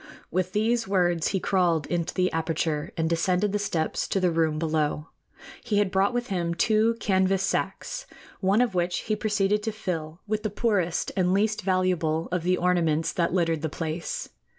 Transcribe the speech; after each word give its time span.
With 0.31 0.53
these 0.53 0.87
words 0.87 1.27
he 1.27 1.39
crawled 1.39 1.85
into 1.85 2.11
the 2.15 2.31
aperture 2.31 2.91
and 2.97 3.07
descended 3.07 3.51
the 3.51 3.59
steps 3.59 4.07
to 4.07 4.19
the 4.19 4.31
room 4.31 4.57
below. 4.57 5.09
He 5.63 5.77
had 5.77 5.91
brought 5.91 6.11
with 6.11 6.29
him 6.29 6.55
two 6.55 6.95
canvas 6.99 7.43
sacks, 7.43 8.07
one 8.39 8.61
of 8.61 8.73
which 8.73 9.01
he 9.01 9.15
proceeded 9.15 9.61
to 9.61 9.71
fill 9.71 10.19
with 10.25 10.41
the 10.41 10.49
poorest 10.49 11.11
and 11.15 11.35
least 11.35 11.61
valuable 11.61 12.27
of 12.31 12.41
the 12.41 12.57
ornaments 12.57 13.13
that 13.13 13.31
littered 13.31 13.61
the 13.61 13.69
place. 13.69 14.29